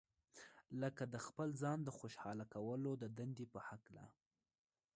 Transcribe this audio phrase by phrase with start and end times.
[0.81, 4.05] لکه د خپل ځان د خوشاله کولو د دندې په هکله.